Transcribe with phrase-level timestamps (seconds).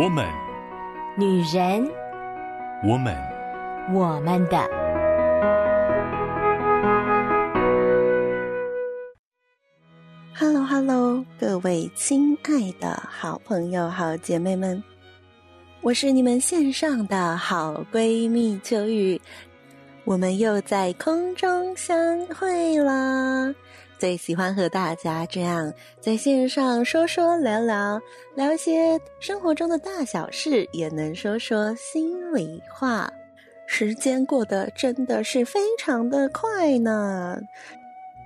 [0.00, 0.24] 我们，
[1.16, 1.90] 女人，
[2.84, 3.16] 我们，
[3.92, 4.56] 我们的。
[10.36, 14.80] Hello，Hello，各位亲爱的好朋友、好姐妹们，
[15.80, 19.20] 我是你们线上的好闺蜜秋雨，
[20.04, 23.52] 我们又在空中相会啦。
[23.98, 28.00] 最喜欢和大家这样在线上说说聊聊，
[28.36, 33.10] 聊一些生活中的大小事，也能说说心里话。
[33.66, 37.38] 时间过得真的是非常的快呢，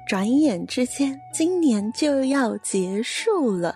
[0.07, 3.75] 转眼之间，今年就要结束了，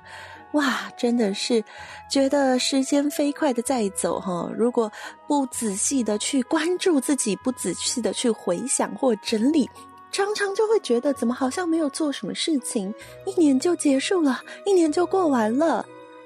[0.52, 1.64] 哇，真的是
[2.10, 4.50] 觉得时间飞快的在走哈。
[4.54, 4.92] 如果
[5.26, 9.68] 不仔细的去关注自己，不仔细的去回想或整理。
[10.16, 12.94] 常常就会觉得，怎么好像没有做什么事情，
[13.26, 15.84] 一年就结束了，一年就过完了。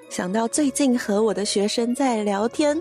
[0.08, 2.80] 想到最近和我的学生在聊天，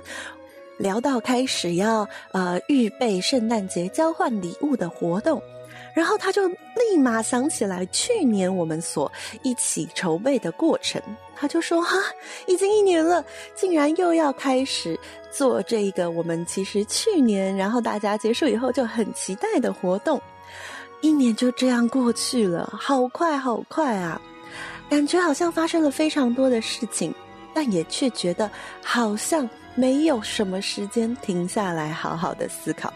[0.78, 5.42] 聊到开始要呃预备圣诞节交换礼物的活动，
[5.96, 11.02] 然后他就立马想起来去年我们所一起筹备的过程，
[11.36, 11.98] 他就说：“哈，
[12.46, 14.96] 已经一年了，竟然又要开始
[15.32, 20.22] 做这个我们其实去年，然后大家结束以后就很期待的活动。”
[21.02, 24.20] 一年就这样过去了，好快好快啊！
[24.90, 27.14] 感觉好像发生了非常多的事情，
[27.54, 28.50] 但也却觉得
[28.84, 32.92] 好像没有什么时间停下来好好的思考。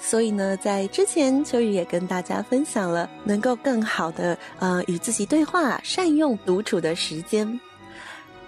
[0.00, 7.60] 所以呢，在之前秋雨也跟大家分享了，能够更好的呃与自己对话，善用独处的时间。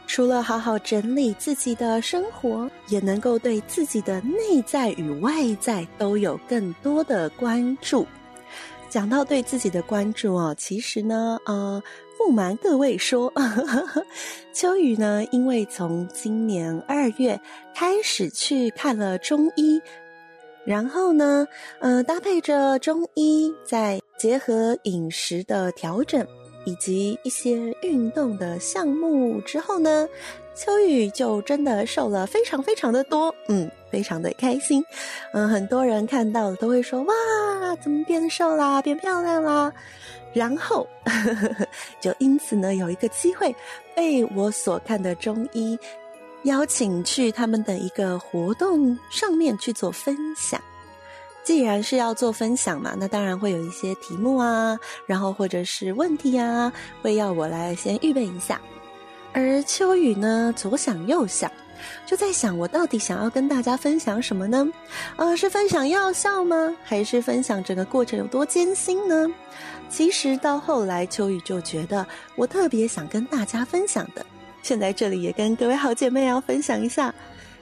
[0.06, 8.06] 除了好好整理自己的生活，也能够对自己的内在与外在都有更多的关注。
[8.88, 11.82] 讲到对自己的关注哦，其实呢，呃，
[12.16, 14.06] 不瞒各位说，呵呵，
[14.52, 17.40] 秋雨呢，因为从今年二月
[17.74, 19.82] 开始去看了中医，
[20.64, 21.44] 然后呢，
[21.80, 26.24] 呃，搭配着中医，再结合饮食的调整。
[26.64, 30.08] 以及一些运动的项目之后呢，
[30.54, 34.84] 秋雨就真的瘦了非常非常的多，嗯，非常的开心，
[35.32, 37.14] 嗯，很多人看到了都会说哇，
[37.82, 39.72] 怎么变瘦啦，变漂亮啦，
[40.32, 41.66] 然后呵呵
[42.00, 43.54] 就因此呢，有一个机会
[43.94, 45.78] 被我所看的中医
[46.44, 50.60] 邀请去他们的一个活动上面去做分享。
[51.44, 56.72] 既然是要做分享嘛，那当然会有一些题目啊，然后或者是问题啊，
[57.02, 58.58] 会要我来先预备一下。
[59.34, 61.50] 而秋雨呢，左想右想，
[62.06, 64.66] 就在想我到底想要跟大家分享什么呢？
[65.16, 66.74] 呃，是分享药效吗？
[66.82, 69.28] 还是分享整个过程有多艰辛呢？
[69.90, 72.06] 其实到后来，秋雨就觉得
[72.36, 74.24] 我特别想跟大家分享的，
[74.62, 77.14] 现在这里也跟各位好姐妹要分享一下，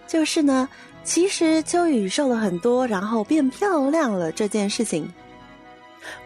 [0.06, 0.69] 就是呢。
[1.04, 5.12] 其实秋雨瘦了很多，然后变漂亮了这件事情，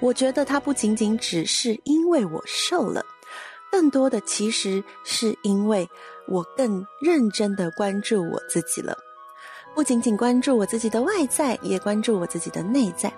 [0.00, 3.04] 我觉得它不仅仅只是因为我瘦了，
[3.72, 5.88] 更多的其实是因为
[6.28, 8.97] 我更认真的关注我自己了，
[9.75, 13.12] 不仅仅关注我自己的外在，也关注我自己的内在。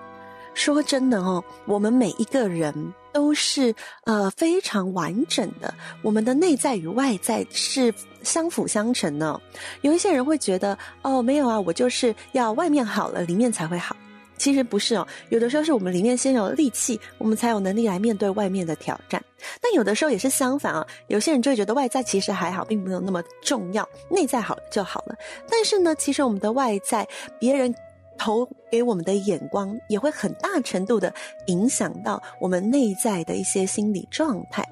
[0.59, 7.93] 说真的哦，我们每一个人都是呃非常完整的，我们的内在与外在是
[8.23, 9.39] 相辅相成的。
[9.81, 13.95] 有一些人会觉得哦，没有啊，我就是要外面好了，里面才会好。
[14.37, 19.23] 其实不是哦，有的时候是我们里面先有力气，我们才有能力来面对外面的挑战。
[19.61, 25.15] 但有的时候也是相反啊，有些人就会觉得外在其实还好，并没有那么重要，内在好就好了。
[25.49, 27.07] 但是呢，其实我们的外在，
[27.39, 27.73] 别人。
[28.19, 31.11] 投给我们的眼光也会很大程度的
[31.47, 34.63] 影响到我们内在的一些心理状态，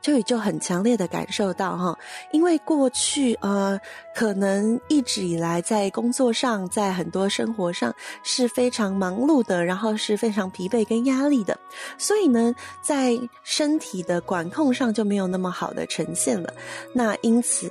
[0.00, 1.98] 这也就很强烈的感受到哈，
[2.30, 3.78] 因为过去呃，
[4.14, 11.58] 可能一直以来在工作上，在很多生活上是非常忙碌的，然后是非常疲惫跟压力的，
[11.98, 16.54] 所以呢，在身体的管控上就没有那么好的呈现了，
[16.94, 17.70] 那因此。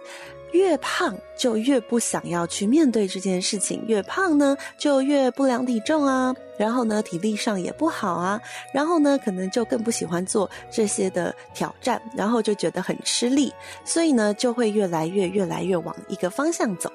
[0.51, 8.41] 越胖就越不想要去面对这件事情，越胖呢就越不量体重啊，然后呢体力上也不好啊，
[8.73, 13.53] 然后呢可能就更不喜欢做这些的挑战，然后就觉得很吃力，
[13.85, 16.91] 所以呢就会越来越越来越往一个方向走。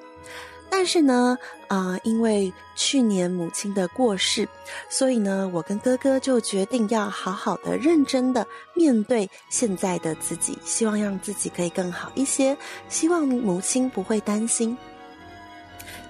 [0.69, 1.37] 但是呢，
[1.69, 4.49] 啊、因为去年母亲的过世，
[4.89, 12.57] 所以呢，我跟哥哥就决定要好好的、认真的面对现在的自己，希望让自己可以更好一些，
[12.89, 14.77] 希望母亲不会担心。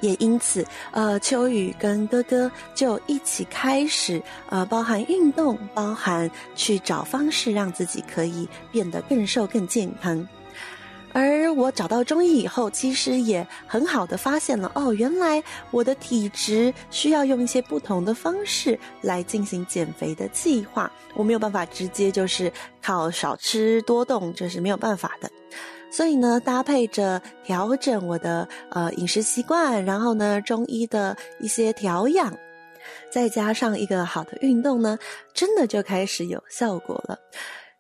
[0.01, 10.27] 也因此，呃，秋雨跟哥哥就一起开始，呃，包含运动，包含去找方式让自己可以变得更瘦、更健康。
[11.19, 20.93] 而我找到中医以后，其实也很好的发现了哦，原来我的体质需要用一些不同的方式来进行减肥的计划。
[21.15, 22.53] 我没有办法直接就是
[22.83, 25.31] 靠少吃多动，这是没有办法的。
[25.91, 32.37] 所以呢，搭配着调整我的呃饮食习惯，然后呢，中医的一些调养，
[33.11, 34.99] 再加上一个好的运动呢，
[35.33, 37.19] 真的就开始有效果了。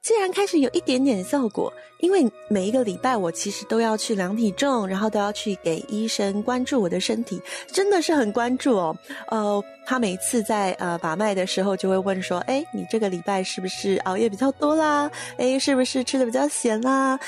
[0.06, 7.42] 既然开始有一点点效果，因为每一个礼拜我其实都要去量体重，然后都要去给医生关注我的身体，
[7.72, 8.96] 真的是很关注哦。
[9.26, 15.10] 呃，他每次在呃把脉的时候就会问说：“哎，你这个礼拜是不是熬夜比较多啦？
[15.38, 17.18] 哎，是不是吃的比较咸啦？”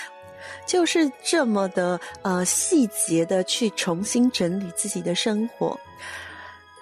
[0.64, 5.76] 就是这么的呃细节的去重新整理自己的生活，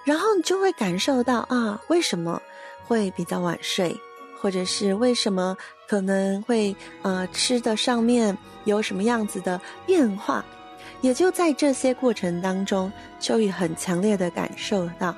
[0.04, 2.38] 然后你就会感受到啊，为什么
[2.86, 3.98] 会比较晚睡？
[4.40, 5.56] 或者是为什么
[5.88, 10.44] 可能会呃吃的上面有什么样子的变化，
[11.00, 15.14] 也就在这些过程当中，秋雨很强烈的感受到，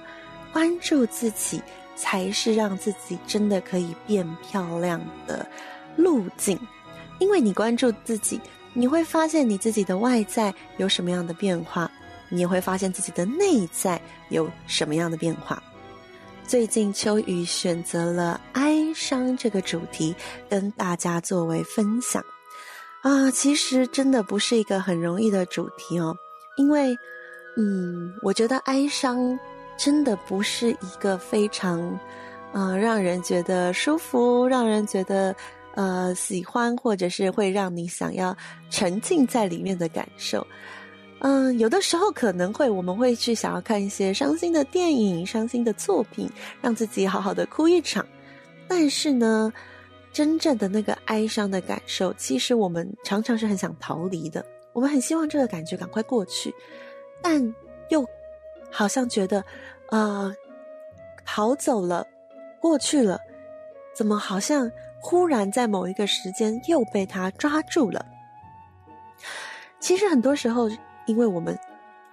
[0.53, 1.63] 关注自己
[1.97, 5.47] 才是让自己真的可以变漂亮的
[5.97, 6.59] 路径，
[7.19, 8.41] 因为你关注自己，
[8.73, 11.91] 你会发现你自己的外在有什么样的变化，
[12.29, 15.63] 你也会发现自己的内在有什么样的变化。
[16.49, 20.15] 最近秋雨选择了哀伤这个主题，
[20.49, 22.25] 跟大家作为分享
[23.03, 26.17] 啊，其实真的不是一个很容易的主题哦，
[26.57, 26.97] 因为，
[27.59, 29.39] 嗯，我觉得哀伤
[29.77, 31.79] 真的不是一个非常，
[32.55, 35.37] 呃，让人觉得舒服，让人觉得
[35.75, 38.35] 呃喜欢，或者是会让你想要
[38.71, 40.47] 沉浸在里面的感受。
[41.21, 46.31] 嗯，有的时候可能会，我们会去想要看一些伤心的电影、伤心的作品，
[46.63, 48.07] 让自己好好的哭一场。
[48.69, 49.53] 但是呢，
[50.13, 54.45] 真正的那个哀伤的感受，其实我们常常是很想逃离的。
[54.73, 56.55] 我们很希望这个感觉赶快过去，
[57.21, 57.43] 但
[57.89, 58.07] 又
[58.71, 59.45] 好像觉得，
[59.91, 60.33] 呃，
[61.27, 62.07] 逃走了，
[62.61, 63.19] 过去了，
[63.93, 64.71] 怎么好像
[65.01, 68.07] 忽然在某一个时间又被他抓住了？
[69.81, 70.71] 其实很多时候。
[71.09, 71.59] 因为我们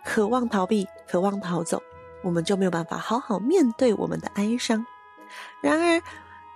[0.04, 1.80] 渴望逃避，渴望逃走，
[2.24, 4.84] 我们就没有办法好好面对我们的哀伤。
[5.62, 6.02] 然而，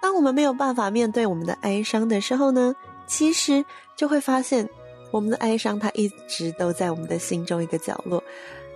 [0.02, 2.74] 当我们没有办法面对我们的哀伤的时候呢，
[3.06, 3.64] 其实
[3.96, 4.68] 就会发现，
[5.12, 8.24] 我们的哀伤它一直都在我们的心中一个角落，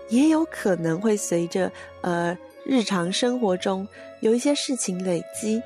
[0.09, 1.71] 也有可能会随着
[2.01, 3.87] 呃日常生活中
[4.19, 5.61] 有一些事情累积，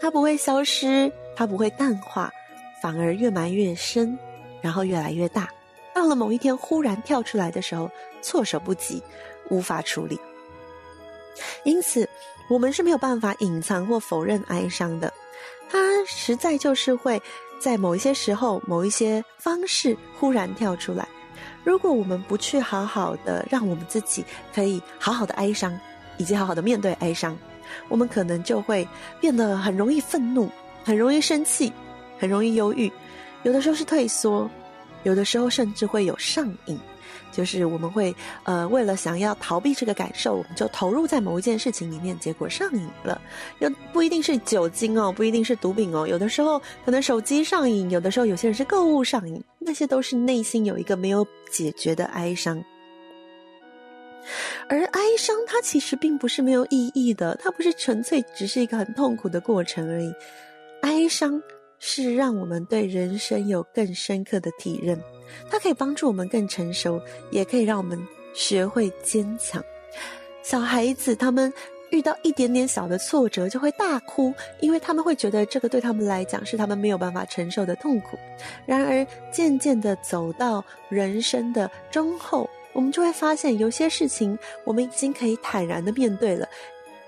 [0.00, 2.30] 它不会消失，它不会淡化，
[2.80, 4.16] 反而越埋越深，
[4.62, 5.48] 然后越来越大。
[5.94, 7.90] 到了某一天忽然跳出来的时候，
[8.20, 9.02] 措手不及，
[9.50, 10.18] 无法处理。
[11.64, 12.08] 因此，
[12.48, 15.12] 我们是没有办法隐藏或否认哀伤的，
[15.70, 17.20] 它实在就是会
[17.60, 21.06] 在某一些时候、某一些方式忽然跳出来。
[21.64, 24.24] 如果我们不去好好的让我们自己
[24.54, 25.78] 可以好好的哀伤，
[26.18, 27.36] 以及好好的面对哀伤，
[27.88, 28.86] 我们可能就会
[29.20, 30.50] 变得很容易愤怒，
[30.84, 31.72] 很容易生气，
[32.18, 32.92] 很容易忧郁，
[33.44, 34.50] 有的时候是退缩。
[35.02, 36.78] 有的时候甚至会有上瘾，
[37.30, 38.14] 就是我们会
[38.44, 43.20] 呃为了想要逃避这个感受，我们就投入在某一件事情里面，结果上瘾了。
[43.58, 52.62] 又不一定是酒精哦，不一定是毒品哦，有的时候可能手机上瘾，有的时候有些人是购物上瘾，那些都是内心有一个没有解决的哀伤。
[54.68, 60.14] 而哀伤它其实并不是没有意义的，它不是纯粹只是一个很痛苦的过程而已，
[60.82, 61.42] 哀伤。
[61.84, 64.96] 是让我们对人生有更深刻的体认，
[65.50, 68.00] 它可以帮助我们更成熟，也可以让我们
[68.32, 69.60] 学会坚强。
[70.44, 71.52] 小孩子他们
[71.90, 78.16] 遇到一点点小的挫折就会大哭，因为他们会觉得这个对他们来讲是他们没有办法承受的痛苦。
[78.64, 86.48] 然而，渐渐的走到人生的中后，我们就会发现有些事情我们已经可以坦然的面对了。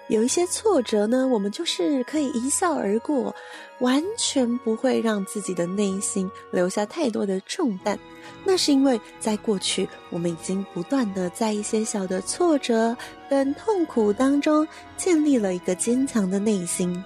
[0.08, 3.34] 有一些挫折呢，我们就是可以一笑而过，
[3.80, 7.98] 完全不会让自己的内心留下太多的重担。
[8.44, 12.94] 那是因为在过去，我们已经不断的在一些小的挫折
[13.30, 17.02] 跟痛苦当中建立了一个坚强的内心。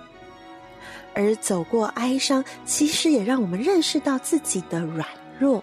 [1.14, 5.06] 而走过哀伤，其实也让我们认识到自己的软
[5.38, 5.62] 弱。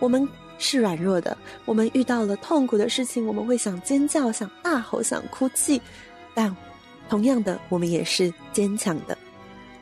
[0.00, 0.28] 我们
[0.58, 5.80] 是软弱的，我们遇到了痛苦的事情，我们会想尖叫、想大吼、想哭泣。
[6.34, 6.54] 但，
[7.08, 9.16] 同样的，我们也是坚强的。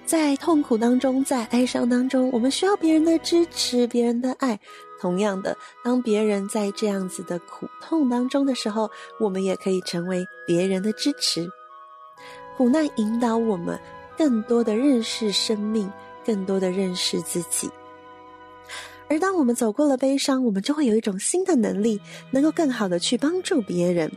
[0.05, 4.59] 在痛苦当中，在哀伤当中，我们需要别人的支持，别人的爱。
[5.01, 11.49] 同样的，当别人在这样子的苦痛当中的时候，我们也可以成为别人的支持。
[12.57, 13.79] 苦难引导我们
[14.17, 15.91] 更多的认识生命，
[16.25, 17.69] 更多的认识自己。
[19.09, 24.11] 而当我们走过了悲伤，我们就会有一种新的能力，能够更好的去帮助别人，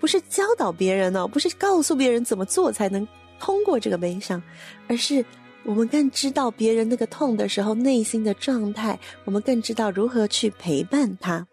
[0.00, 3.06] 不是教导别人哦，不是告诉别人怎么做才能
[3.38, 4.42] 通过这个悲伤，
[4.88, 5.24] 而是
[5.64, 11.46] 我们更知道别人那个痛的时候内心的状态，我们更知道如何去陪伴他。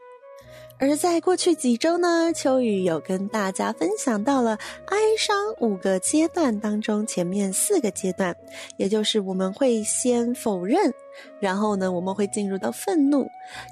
[0.79, 8.35] 而在过去几周呢，秋雨有跟大家分享到了哀伤五个阶段当中，前面四个阶段，
[8.75, 10.91] 也就是我们会先否认，
[11.39, 13.25] 然后呢，我们会进入到愤怒，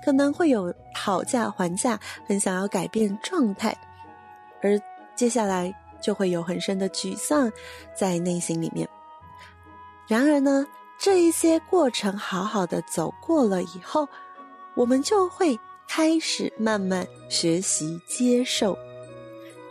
[0.05, 3.75] 可能会有讨价还价，很想要改变状态，
[4.61, 4.79] 而
[5.15, 7.51] 接下来就会有很深的沮丧
[7.95, 8.87] 在内心里面。
[10.07, 10.65] 然而呢，
[10.99, 14.07] 这一些过程好好的走过了以后，
[14.75, 15.59] 我们就会。
[15.93, 18.77] 开始慢慢学习接受，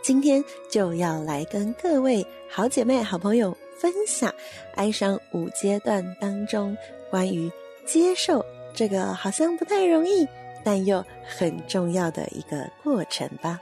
[0.03, 4.31] 今天就要来跟各位好姐妹、好朋友分享
[4.75, 6.77] 哀伤五阶段当中
[7.09, 7.51] 关于
[7.87, 10.27] 接受这个好像不太容易，
[10.63, 13.59] 但又很重要的一个过程吧。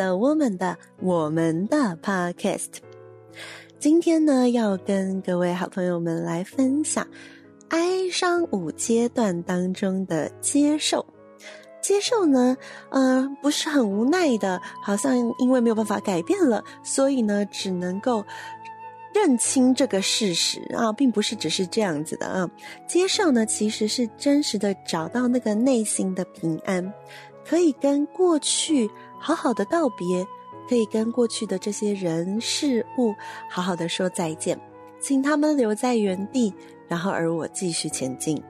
[0.00, 2.78] 回到我们的我们的 Podcast，
[3.78, 7.06] 今天呢，要跟各位好朋友们来分享
[7.68, 11.04] 哀伤五阶段当中的接受。
[11.82, 12.56] 接受呢，
[12.88, 18.24] 呃，不是很无奈的，好像因为没有办法改变了，所以呢，只能够
[19.12, 22.50] 认清这个事实啊，并不是只是这样子的啊。
[22.88, 26.90] 接受呢，其实是真实的找到那个内心的平安，
[27.46, 28.88] 可以跟过去。
[29.22, 30.26] 好好的道别，
[30.66, 33.14] 可以跟过去的这些人事物
[33.50, 34.58] 好好的说再见，
[34.98, 36.52] 请他们留在原地，
[36.88, 38.42] 然后而我继续前进。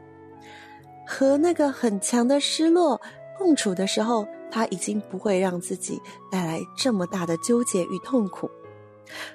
[1.05, 3.01] 和那个很强的失落
[3.37, 6.01] 共处的时候，他已经不会让自己
[6.31, 8.49] 带来这么大的纠结与痛苦，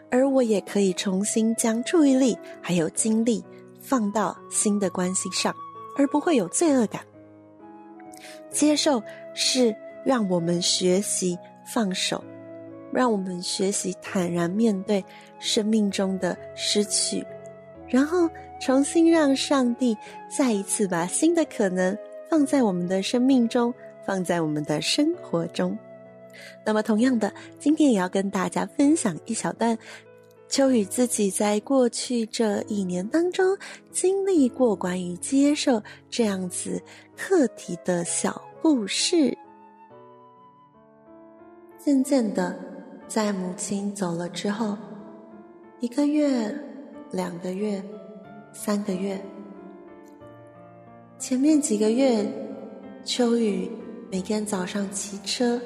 [0.09, 3.43] 而我也可以重新将注意力还有精力
[3.81, 5.53] 放到新的关系上，
[5.97, 7.01] 而不会有罪恶感。
[8.49, 9.75] 接受是。
[10.05, 12.23] 让我们学习放手，
[12.93, 15.03] 让我们学习坦然面对
[15.39, 17.25] 生命中的失去，
[17.87, 18.29] 然后
[18.61, 19.97] 重新让上帝
[20.29, 21.97] 再一次把新的可能
[22.29, 23.73] 放在我们的生命中，
[24.05, 25.77] 放在我们的生活中。
[26.63, 29.77] 那么，同样的，今天也要跟大家分享一小段
[30.47, 33.57] 秋雨自己在过去这一年当中
[33.91, 36.79] 经历过关于接受这样子
[37.17, 39.35] 课题的小故事。
[41.85, 42.57] 渐渐的，
[43.07, 44.75] 在母亲走了之后，
[45.79, 46.51] 一个月、
[47.11, 47.79] 两个月、
[48.51, 49.23] 三个月，
[51.19, 52.25] 前面几个月，
[53.03, 53.69] 秋雨
[54.11, 55.61] 每天早上骑车，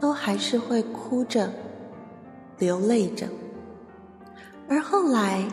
[0.00, 1.48] 都还是会哭着、
[2.58, 3.28] 流泪着，
[4.68, 5.46] 而后来，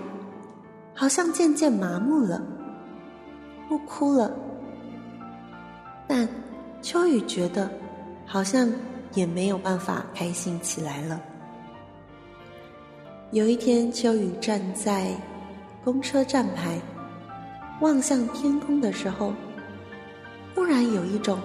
[0.95, 2.41] 好像渐渐麻木了，
[3.69, 4.35] 不哭了，
[6.07, 6.27] 但
[6.81, 7.69] 秋雨觉得，
[8.25, 8.67] 好像。
[9.15, 11.19] 也没有办法开心起来了。
[13.31, 15.09] 有一天，秋雨站在
[15.83, 16.79] 公车站牌，
[17.81, 19.33] 望向天空的时候，
[20.53, 21.39] 忽然有一种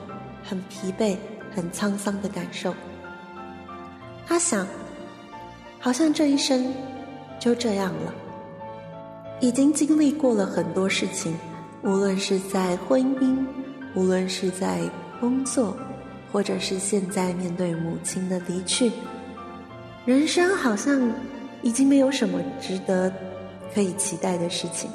[0.45, 1.17] 很疲惫、
[1.55, 2.75] 很沧桑的感受。
[4.27, 4.67] 他想，
[5.79, 6.73] 好像这一生
[7.39, 8.15] 就这样了，
[9.41, 11.37] 已经经历过了很多事情，
[11.83, 13.45] 无论是在婚姻，
[13.95, 14.81] 无论是在
[15.19, 15.77] 工作。
[16.33, 18.91] 或者是现在面对母亲的离去，
[20.05, 21.13] 人生好像
[21.63, 23.13] 已经没有什么值得
[23.75, 24.91] 可以期待的事情。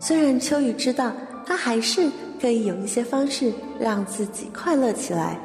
[0.00, 1.12] 虽然秋雨知道
[1.46, 5.38] 他还是可以有一些方式让自己快乐起来，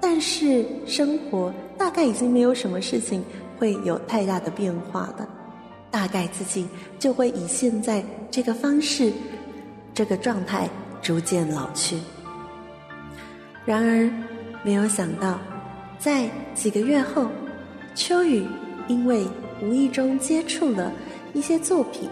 [0.00, 3.24] 但是生活大概已经没有什么事情
[3.58, 5.28] 会有太大的变化了。
[5.90, 6.66] 大概自己
[6.98, 9.10] 就会以现在这个方式、
[9.94, 10.68] 这个状态
[11.00, 11.96] 逐渐老去。
[13.64, 14.10] 然而，
[14.66, 15.38] 没有想到，
[15.96, 17.30] 在几个月后，
[17.94, 18.44] 秋雨
[18.88, 19.24] 因为
[19.62, 20.92] 无意中接触了
[21.32, 22.10] 一些作品，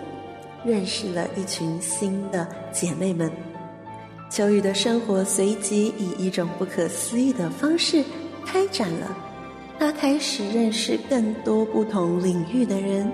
[0.65, 3.29] 认识了一群新的姐妹们。
[4.31, 8.05] 秋雨的生活随即以一种不可思议的方式
[8.47, 9.19] 开展了。
[9.77, 13.11] 她开始认识更多不同领域的人，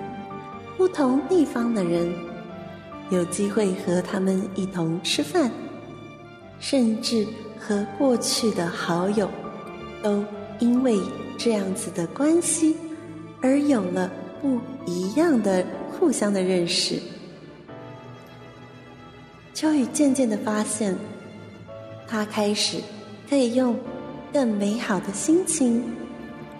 [0.76, 2.12] 不同地方的人，
[3.09, 5.50] 有机会和他们一同吃饭，
[6.59, 7.26] 甚至。
[7.61, 9.31] 和过去的好友，
[10.02, 10.25] 都
[10.59, 10.99] 因为
[11.38, 12.75] 这样子的关系，
[13.43, 16.99] 而有了不一样的互相的认识。
[19.52, 20.97] 秋雨渐渐的发现，
[22.09, 22.79] 他开始
[23.29, 23.79] 可以用
[24.33, 25.85] 更美好的心情，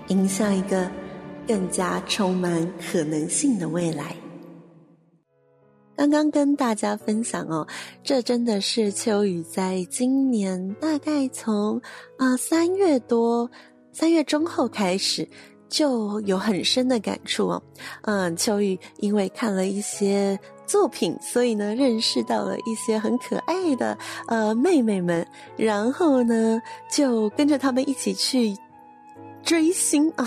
[0.09, 0.90] 迎向一个
[1.49, 4.14] 更加充满可能性的未来。
[6.00, 7.69] 刚刚跟大家分享哦，
[8.02, 11.78] 这真的是秋雨在今年大概从
[12.16, 13.50] 啊三月多、
[13.92, 15.28] 三月中后开始
[15.69, 17.62] 就有很深的感触哦。
[18.04, 20.40] 嗯，秋雨因为看了一些。
[20.66, 25.26] 作品，所以呢，认识到了一些很可爱的呃妹妹们，
[25.57, 28.57] 然后呢，就跟着他们一起去
[29.42, 30.25] 追星啊。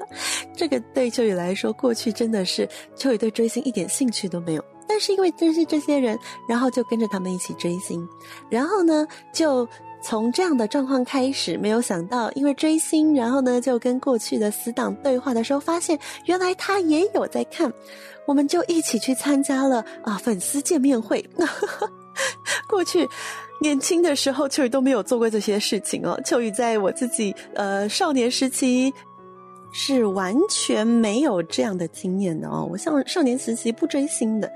[0.54, 6.18] 这个对秋雨来说，过去真的是秋雨对追星一点兴趣都没有，但是因为认识这些人，
[6.48, 8.08] 然后就跟着他们一起追星，
[8.48, 9.68] 然后呢，就。
[10.02, 17.70] 从这样的状况开始，没有想到，因为追星，然后呢，就跟过去的死党对话的时候，发现原来他也有在看，
[18.26, 21.22] 我们就一起去参加了啊粉丝见面会。
[22.66, 23.06] 过去
[23.60, 26.18] 年轻的时候，秋雨都没有做过这些事情哦。
[26.24, 28.90] 秋雨在我自己呃少年时期
[29.72, 32.68] 是完全没有这样的经验的哦。
[32.70, 34.50] 我像少年时期不追星的。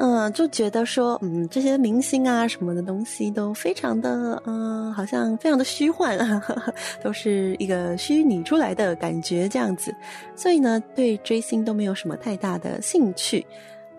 [0.00, 6.72] 嗯，就觉得说，嗯，这些明星啊什么的东西都非常的，嗯，好像非常的虚幻，呵呵，
[7.02, 9.92] 都是一个虚拟出来的感觉这样子，
[10.36, 13.44] 所以呢，对追星都没有什么太大的兴趣，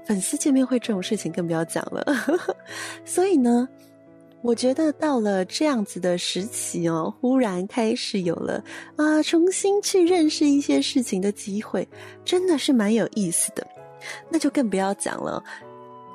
[0.05, 2.55] 粉丝见面会这种事情更不要讲了，呵呵，
[3.03, 3.67] 所以呢，
[4.41, 8.63] 我觉得到了这样子的时期哦，忽然开始有了
[8.95, 11.87] 啊，重新去认识一些事情的机会，
[12.23, 13.67] 真的是蛮有意思的，
[14.29, 15.43] 那就更不要讲了。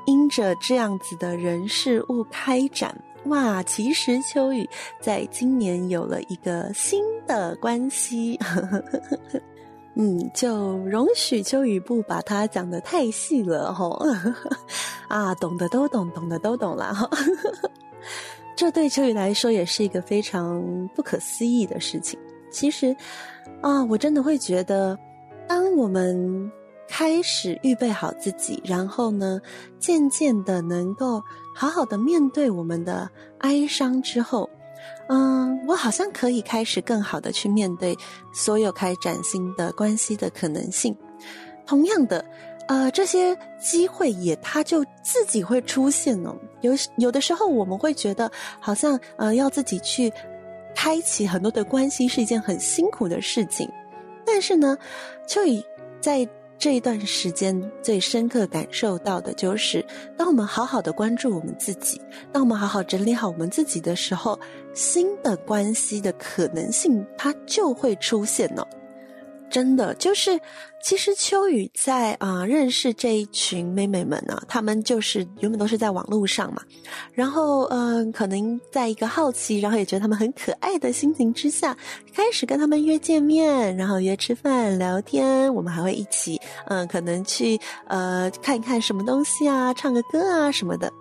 [0.06, 2.94] 因着这样子的人事物开展，
[3.26, 4.68] 哇，其实秋雨
[5.00, 8.38] 在今年有了一个新的关系，
[9.96, 14.02] 嗯，就容许秋雨不把它讲得太细了吼，
[15.08, 17.08] 啊，懂的都懂，懂的都懂了哈，
[18.56, 22.18] 这对秋雨来说也是一个非常不可思议的事情。
[22.50, 22.94] 其实，
[23.60, 24.98] 啊，我真的会觉得，
[25.46, 26.50] 当我们。
[26.86, 29.40] 开始预备好自己，然后呢，
[29.78, 31.20] 渐渐的能够
[31.54, 34.48] 好好的面对我们的哀伤之后，
[35.08, 37.96] 嗯，我好像可以开始更好的去面对
[38.34, 40.94] 所有开展新的关系的可能性。
[41.66, 42.22] 同样的，
[42.66, 46.34] 呃，这些机会也它就自己会出现呢。
[46.62, 50.12] 有有的时候我们会觉得好像呃要自己去
[50.74, 53.70] 开启很多的关系是一件很辛苦的事情，
[54.24, 54.76] 但是呢，
[55.26, 55.64] 就以
[56.00, 56.28] 在。
[56.56, 59.84] 这一段时间最深刻感受到的就是，
[60.16, 62.00] 当我们好好的关注我们自己，
[62.32, 64.38] 当我们好好整理好我们自己的时候，
[64.72, 68.66] 新的关系的可能性它就会出现了。
[69.50, 70.40] 真的就是，
[70.82, 76.60] 其实秋雨在啊、认识这一群妹妹们呢，她们就是原本都是在网络上嘛，
[77.12, 81.76] 然后嗯、可能在一个好奇，然后也觉得她们很可爱的心情之下，
[82.12, 90.92] 开始跟她们约见面，然后约吃饭聊天，我们还会一起嗯、可能去呃看一看什么东西啊，唱个歌啊什么的，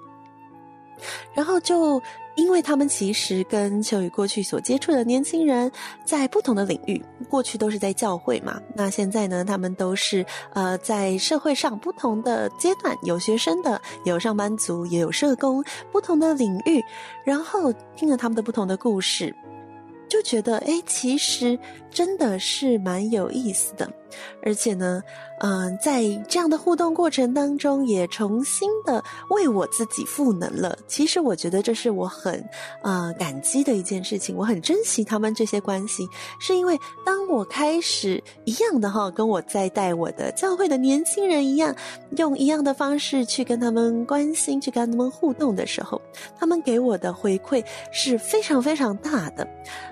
[1.34, 2.00] 然后就。
[2.36, 5.72] 因为他们其实跟秋雨过去所接触的年轻人
[6.04, 16.84] 在不同的领域，过去都是在教会嘛，那现在呢，他们都是呃在社会上不同的阶段，有学生的，有上班族，也有社工，不同的领域，
[17.24, 19.36] 然后听了他们的不同的故事，
[20.10, 21.58] 就觉得诶，其实
[21.92, 23.92] 真的是蛮有意思的。
[24.42, 25.02] 而且呢，
[25.40, 30.78] 嗯、在这样的互动过程当中，也重新的为我自己赋能了。
[30.88, 32.44] 其实我觉得这是我很
[32.82, 36.08] 呃感激的一件事情，我很珍惜他们这些关系，
[36.40, 41.76] 是因为当我开始一样的哈，跟我在带我的教会的年轻人一样，
[42.18, 46.02] 用一样的方式去跟他们关心，去跟他们互动的时候，
[46.38, 49.48] 他们给我的回馈是非常非常大的，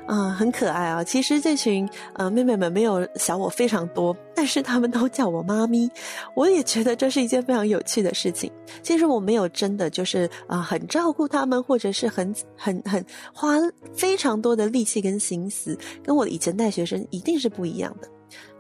[0.08, 1.04] 啊、很可爱啊。
[1.04, 4.11] 其实这群呃妹妹们没有小我非常多。
[4.36, 5.90] 但是他们都叫我妈咪，
[6.36, 8.52] 我也觉得这是一件非常有趣的事情。
[8.82, 13.58] 其实我没有真的就是啊、很照顾他们，或者是很很很花
[13.94, 18.10] 非常多的力气跟心思，跟我以前带学生一定是不一样的。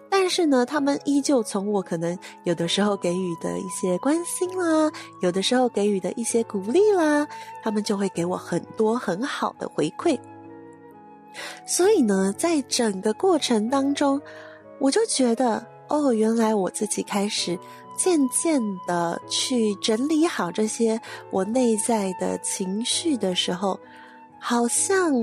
[0.09, 7.27] 但是呢，他们依旧从我可能有的时候给予的一些关心啦，有的时候给予的一些鼓励啦，
[7.63, 10.19] 他们就会给我很多很好的回馈。
[11.65, 14.21] 所以呢，在整个过程当中。
[14.81, 17.57] 我就觉得，哦，原来我自己开始
[17.95, 23.79] 渐渐的去整理好这些我内在的情绪的时候，
[24.39, 25.13] 好像，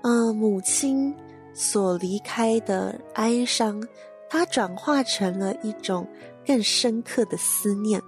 [0.00, 1.14] 嗯、母亲
[1.52, 3.86] 所离开的哀伤，
[4.30, 6.08] 它转化成了一种
[6.46, 8.02] 更深刻的思念。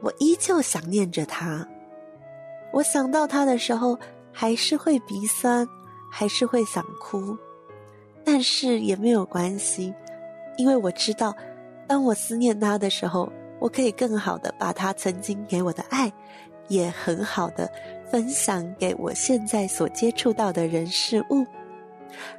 [0.00, 1.68] 我依旧想念着她，
[2.72, 3.98] 我想到她的时候，
[4.32, 5.68] 还是会鼻酸，
[6.10, 7.36] 还是会想哭，
[8.30, 9.94] 但是也没有关系，
[10.58, 11.34] 因为我知道，
[11.86, 16.12] 当我思念他的时候，我可以更好的把他曾经给我的爱，
[16.68, 17.72] 也很好的
[18.10, 21.46] 分享给我现在所接触到的人事物，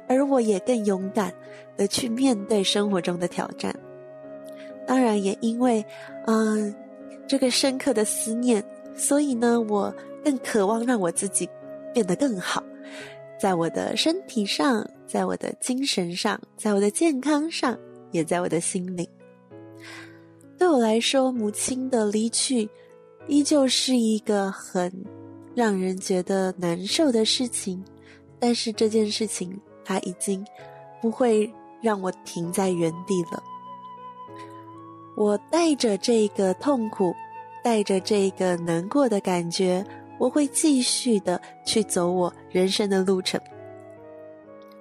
[0.06, 1.34] 而我也更勇敢
[1.76, 3.74] 的去面对生活中的挑战。
[4.86, 5.84] 当然，也因为，
[6.28, 6.72] 嗯、
[7.26, 11.50] 这个深刻的思念，所以呢，我更渴望让我自己
[11.92, 12.62] 变得更好，
[13.40, 17.76] 在我的身体上，在我的精神上，在我的健康上，
[18.12, 19.08] 也在我的心里。
[20.56, 22.70] 对我来说，母亲的离去，
[23.26, 24.92] 依旧是一个很
[25.52, 27.84] 让人觉得难受的事情。
[28.38, 30.46] 但是这件事情，它已经
[31.02, 33.42] 不会让我停在原地了。
[35.16, 37.12] 我带着这个痛苦，
[37.64, 39.84] 带着这个难过的感觉，
[40.20, 43.40] 我会继续的去走我人生的路程。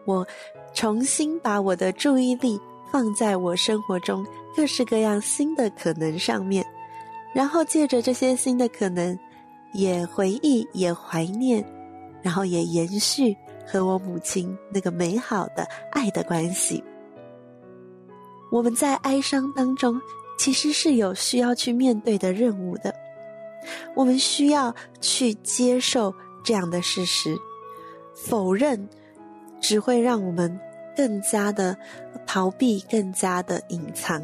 [0.05, 0.27] 我
[0.73, 2.59] 重新把我的注意力
[2.91, 6.65] 放在我生活中各式各样新的可能上面，
[7.33, 9.17] 然后借着这些新的可能，
[9.73, 11.63] 也回忆，也怀念，
[12.21, 13.35] 然后也延续
[13.65, 16.83] 和我母亲那个美好的爱的关系。
[18.51, 20.01] 我们在哀伤当中。
[20.39, 22.95] 其实是有需要去面对的任务的，
[23.93, 27.37] 我们需要去接受这样的事实，
[28.15, 28.87] 否认
[29.59, 30.59] 只会让我们
[30.95, 31.77] 更加的
[32.25, 34.21] 逃避，更加的隐藏。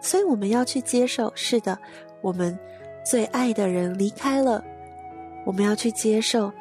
[0.00, 1.78] 所以我们要去接受，是的，
[2.20, 2.56] 我们
[3.04, 4.62] 最爱的人离开了，
[5.44, 6.52] 我们要去接受，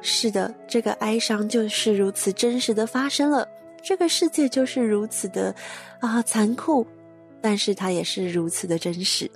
[0.00, 3.48] 是的，这个哀伤就是如此真实的发生了，
[3.82, 5.54] 这个世界就是如此的
[6.00, 6.86] 啊残酷。
[7.40, 9.28] 但是它也是如此的真实，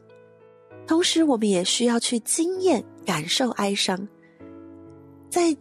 [0.87, 4.07] 同时我们也需要去经验、感受哀伤。
[5.29, 5.53] 在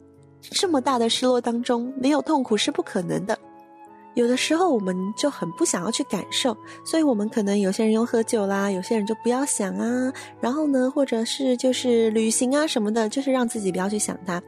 [0.51, 3.37] 这么大的失落当中，没有痛苦是不可能的。
[4.13, 6.55] 有的时候我们就很不想要去感受，
[6.85, 14.41] 所以我们可能有些人用喝酒啦，有些人就不要想啊，然后呢，或者是就是旅行啊什么的，就是让自己不要去想它。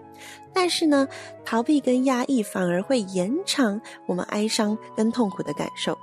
[0.53, 1.05] 但是呢，
[1.43, 5.97] 逃避跟压抑反而会延长我们哀伤跟痛苦的感受。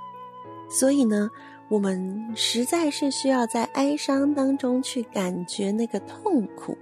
[0.69, 1.27] 所以呢，
[1.67, 6.77] 我们实在是需要在哀伤当中去感觉那个痛苦，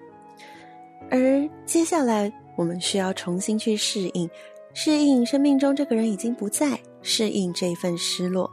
[1.10, 4.30] 而接下来我们需要重新去适应，
[4.74, 8.50] 适应生命中这个人已经不在，适应这份失落。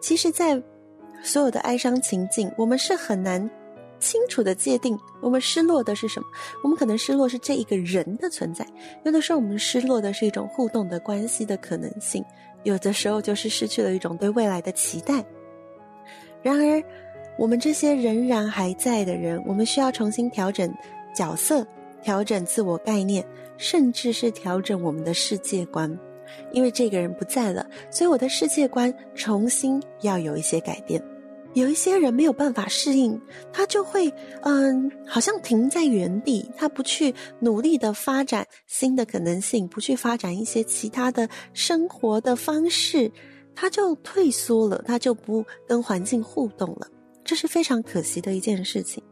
[0.00, 0.62] 其实，在
[1.22, 3.50] 所有的哀伤情境，我们是很难
[3.98, 6.26] 清楚的界定我们失落的是什么。
[6.62, 8.66] 我们可能失落是这一个人的存在，
[9.04, 12.24] 有的时候我们失落的是一种互动的关系的可能性。
[12.62, 15.24] 有的时候就是失去了一种对未来的期待。
[16.42, 16.82] 然而，
[17.38, 20.72] 我们这些仍然还在的人，我们需要重新调整
[21.14, 21.66] 角色，
[22.06, 25.90] 调整自我概念，甚至是调整我们的世界观。
[26.52, 31.02] 因为这个人不在了，所以我的世界观重新要有一些改变。
[31.54, 33.20] 有一些人没有办法适应，
[33.52, 34.08] 他就会
[34.42, 43.10] 嗯，好像停在原地，他不去努力的发展新的可能性，不去发展一些其他的生活的方式，
[43.52, 46.86] 他就退缩了，他就不跟环境互动了，
[47.24, 49.02] 这是非常可惜的一件事情。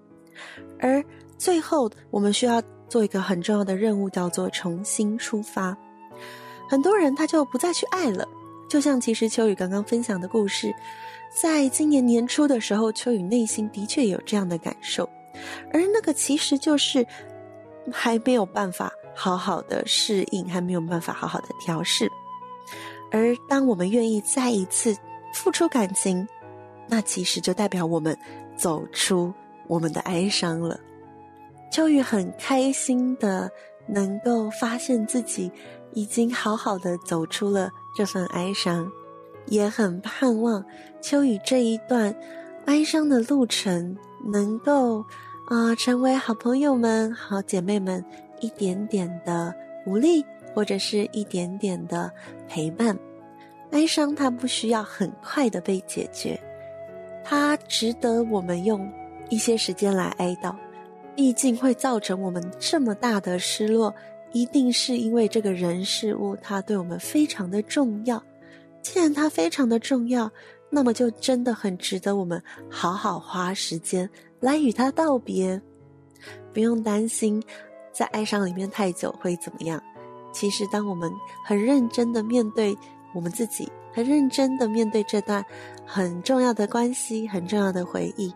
[0.78, 1.04] 而
[1.36, 5.76] 最后，我们需要做一个很重要的任务，叫做重新出发。
[6.68, 8.26] 很多人他就不再去爱了，
[8.68, 10.74] 就像其实秋雨刚刚分享的故事。
[11.34, 15.08] 在今年年初的时候，秋雨内心的确有这样的感受，
[15.72, 17.04] 而那个其实就是
[17.92, 22.10] 还没有办法好好的适应，还没有办法好好的调试。
[23.10, 24.96] 而当我们愿意再一次
[25.32, 26.26] 付出感情，
[26.86, 28.16] 那其实就代表我们
[28.56, 29.32] 走出
[29.66, 30.78] 我们的哀伤了。
[31.74, 33.50] 秋雨很开心的
[33.88, 35.50] 能够发现自己
[35.92, 38.88] 已经好好的走出了这份哀伤。
[39.46, 40.64] 也很盼望
[41.00, 42.14] 秋雨这一段
[42.66, 43.96] 哀伤的路程
[44.32, 45.04] 能够
[45.48, 48.02] 啊、成为好朋友们、好姐妹们
[48.38, 49.52] 一点点的
[49.84, 52.08] 鼓励，或者是一点点的
[52.48, 52.96] 陪伴。
[53.72, 56.40] 哀伤它不需要很快的被解决，
[57.24, 58.88] 它值得我们用
[59.28, 60.54] 一些时间来哀悼。
[61.16, 63.94] 毕竟会造成我们这么大的失落，
[64.32, 68.22] 一定是因为这个人事物它对我们非常的重要。
[68.82, 70.30] 既然它非常的重要，
[70.70, 74.08] 那么就真的很值得我们好好花时间
[74.40, 75.60] 来与它道别。
[76.52, 77.42] 不用担心
[77.92, 79.82] 在爱上里面太久会怎么样。
[80.32, 81.10] 其实，当我们
[81.44, 82.76] 很认真的面对
[83.14, 85.44] 我们自己，很认真的面对这段
[85.86, 88.34] 很重要的关系、很重要的回忆，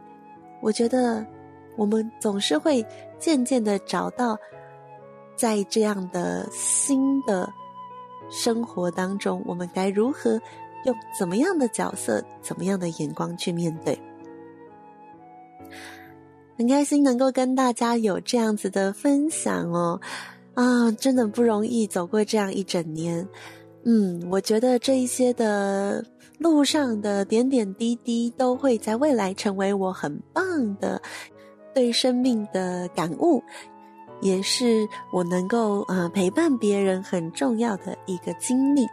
[0.61, 1.27] 我觉得
[1.79, 2.85] 我们总是会
[3.19, 4.37] 渐渐的找到
[5.37, 7.51] 在这样的新的
[8.29, 10.33] 生活当中，我们该如何
[10.85, 13.99] 用怎么样的角色、怎么样的眼光去面对？
[16.59, 20.01] 很开心能够跟大家有这样子的分享哦，
[20.55, 23.27] 啊，真的不容易走过这样一整年。
[23.85, 26.05] 嗯，我觉得这一些的
[26.39, 31.01] 路上的点点滴滴，都会在未来成为我很棒的
[31.79, 33.41] 对生命的感悟，
[34.21, 38.85] 也是我能够呃陪伴别人很重要的一个经历。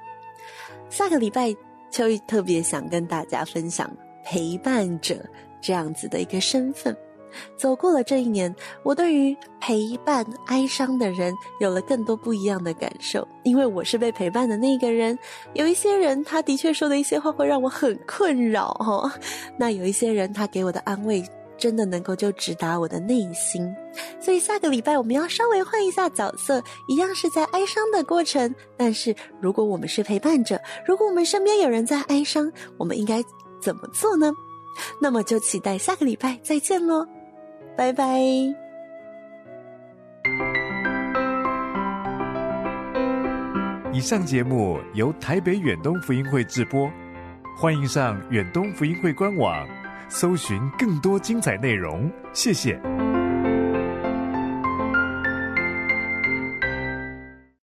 [0.87, 1.51] 下个礼拜，
[1.89, 3.91] 秋雨特别想跟大家分享
[4.23, 5.15] 陪伴者
[5.59, 6.95] 这样子的一个身份。
[7.57, 15.17] 走过了这一年，我对于陪伴哀伤的人有了更多不一样的感受，因为我是被陪伴的那个人。
[15.55, 19.11] 有一些人，他的确说的一些话会让我很困扰哦。
[19.57, 21.25] 那有一些人，他给我的安慰
[21.57, 23.73] 真的能够就直达我的内心。
[24.19, 28.53] 所以下个礼拜我们要稍微换一下角色，一样是在哀伤的过程。
[28.77, 33.23] 但是如果我们是陪伴者，如果我们身边有人在哀伤，我们应该
[33.61, 34.31] 怎么做呢？
[34.99, 37.05] 那么就期待下个礼拜再见喽。
[37.77, 38.19] 拜拜。
[43.93, 46.91] 以上节目由台北远东福音会制播，
[47.57, 49.65] 欢迎上远东福音会官网，
[50.09, 52.11] 搜寻更多精彩内容。
[52.33, 53.14] 谢谢。